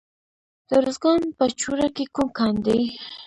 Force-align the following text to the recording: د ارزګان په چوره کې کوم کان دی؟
د 0.67 0.69
ارزګان 0.79 1.21
په 1.37 1.45
چوره 1.59 1.87
کې 1.95 2.05
کوم 2.15 2.27
کان 2.37 2.55
دی؟ 2.65 2.81